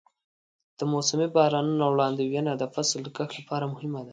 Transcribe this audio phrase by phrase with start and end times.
[0.77, 4.09] د موسمي بارانونو وړاندوینه د فصل د کښت لپاره مهمه ده.